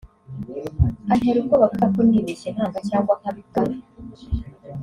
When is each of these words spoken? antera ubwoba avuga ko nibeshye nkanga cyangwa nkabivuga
antera 1.11 1.37
ubwoba 1.39 1.65
avuga 1.67 1.85
ko 1.93 1.99
nibeshye 2.07 2.49
nkanga 2.53 2.79
cyangwa 2.89 3.13
nkabivuga 3.19 3.75